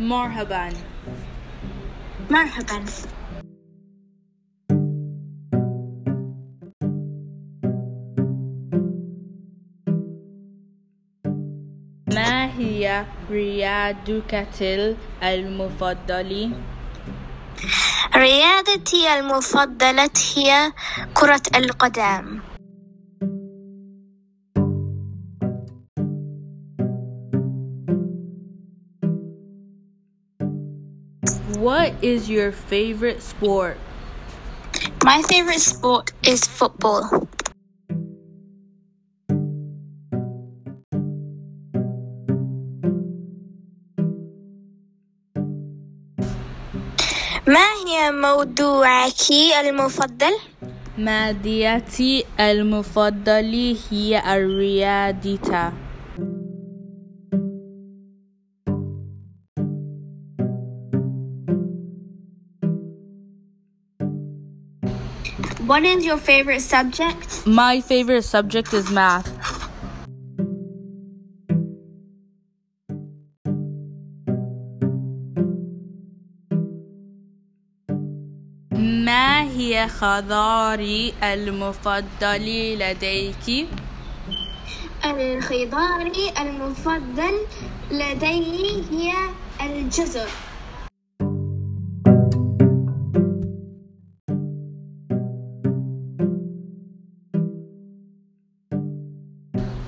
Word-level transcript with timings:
مرحبا. 0.00 0.72
مرحبا. 2.30 2.84
ما 12.14 12.58
هي 12.58 13.04
رياضتك 13.30 14.48
المفضلة؟ 15.22 16.50
رياضتي 18.16 19.18
المفضلة 19.18 20.10
هي 20.36 20.72
كرة 21.14 21.42
القدم. 21.56 22.51
What 31.57 31.93
is 32.01 32.29
your 32.29 32.51
favorite 32.51 33.21
sport? 33.21 33.77
My 35.03 35.21
favorite 35.23 35.61
sport 35.61 36.13
is 36.23 36.45
football. 36.45 37.27
ما 47.47 47.67
هي 47.87 48.11
موضوعك 48.11 49.31
المفضل؟ 49.59 50.33
ماديتي 50.97 52.25
المفضلة 52.39 53.77
هي 53.91 54.35
الرياضة 54.35 55.80
What 65.67 65.83
is 65.83 66.03
your 66.03 66.17
favorite 66.17 66.61
subject? 66.61 67.45
My 67.45 67.79
favorite 67.79 68.23
subject 68.23 68.73
is 68.73 68.89
math. 68.89 69.29
ما 78.71 79.41
هي 79.41 79.87
خضاري 79.87 81.13
المفضلة 81.23 82.75
لديك؟ 82.75 83.67
الخضار 85.05 86.11
المفضل 86.41 87.35
لدي 87.91 88.83
هي 88.91 89.13
الجزر 89.61 90.29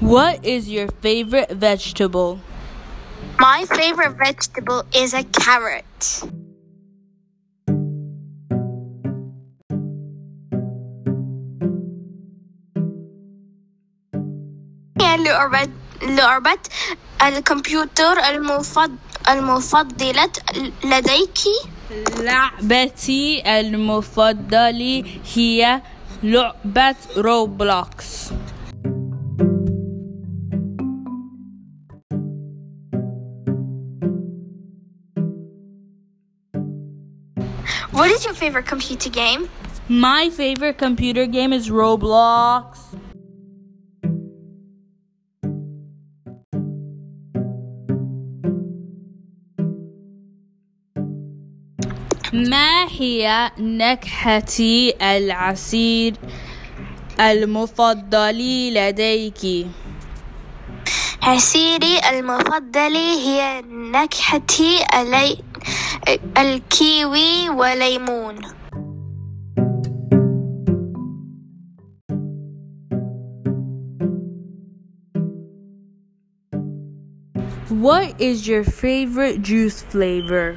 What 0.00 0.44
is 0.44 0.68
your 0.68 0.88
favorite 1.00 1.50
vegetable? 1.50 2.40
My 3.38 3.64
favorite 3.64 4.16
vegetable 4.16 4.84
is 4.94 5.14
a 5.14 5.24
carrot. 5.24 6.24
هي 15.00 15.16
لعبة 15.16 15.70
لعبة 16.02 16.58
الكمبيوتر 17.22 18.18
المفض 18.18 18.96
المفضلة 19.28 20.32
لديك 20.84 21.38
لعبتي 22.20 23.42
المفضلة 23.60 25.04
هي 25.34 25.80
لعبة 26.22 26.96
روبلوكس 27.16 28.30
What 37.92 38.10
is 38.10 38.24
your 38.24 38.34
favorite 38.34 38.66
computer 38.66 39.10
game? 39.10 39.48
My 39.88 40.30
favorite 40.30 40.78
computer 40.78 41.26
game 41.26 41.52
is 41.52 41.70
Roblox. 41.70 42.78
ما 52.34 52.86
هي 52.88 53.50
نكهتي 53.58 54.94
العصير 55.02 56.14
المفضل 57.20 58.38
لديك؟ 58.74 59.66
عصيري 61.22 61.98
المفضل 62.10 62.96
هي 62.96 63.62
نكهتي 63.68 64.84
اللي... 65.00 65.38
الكيوي 66.38 67.48
وليمون 67.50 68.40
What 77.68 78.20
is 78.20 78.46
your 78.46 78.62
favorite 78.62 79.42
juice 79.42 79.82
flavor? 79.82 80.54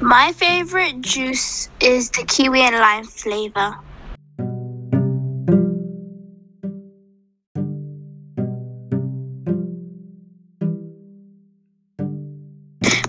My 0.00 0.32
favorite 0.32 1.00
juice 1.00 1.68
is 1.80 2.10
the 2.10 2.24
kiwi 2.24 2.60
and 2.60 2.76
lime 2.76 3.04
flavor. 3.04 3.76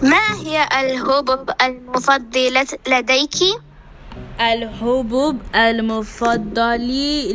ما 0.05 0.37
هي 0.45 0.69
الحبوب 0.81 1.51
المفضلة 1.63 2.67
لديك؟ 2.89 3.35
الحبوب 4.41 5.41
المفضل 5.55 6.89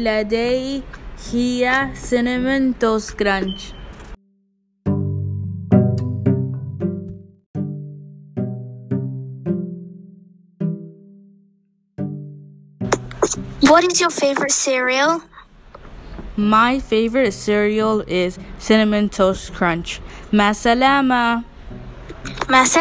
لدي 0.04 0.84
هي 1.32 1.90
cinnamon 2.10 2.74
toast 2.82 3.18
crunch 3.18 3.74
What 13.62 13.84
is 13.84 14.00
your 14.02 14.10
favorite 14.10 14.52
cereal? 14.52 15.22
My 16.38 16.80
favorite 16.80 17.34
cereal 17.34 18.02
is 18.08 18.40
cinnamon 18.58 19.10
toast 19.10 19.54
crunch. 19.54 20.00
Ma 20.32 20.54
salama. 20.54 21.46
¡Más! 22.48 22.78